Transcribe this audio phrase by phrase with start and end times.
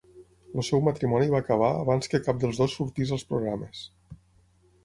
[0.61, 3.87] El seu matrimoni va acabar abans que cap dels dos sortís als programes.